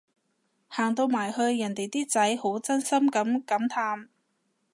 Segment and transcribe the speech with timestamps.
[0.67, 4.07] 行到埋去人哋啲仔好真心噉感嘆